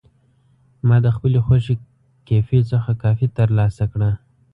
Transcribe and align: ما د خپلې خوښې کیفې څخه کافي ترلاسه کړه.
ما 0.87 0.97
د 1.05 1.07
خپلې 1.15 1.39
خوښې 1.45 1.73
کیفې 2.27 2.59
څخه 2.71 2.91
کافي 3.03 3.27
ترلاسه 3.37 3.83
کړه. 3.93 4.09